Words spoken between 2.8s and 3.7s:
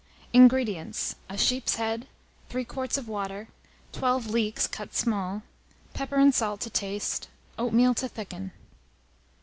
of water,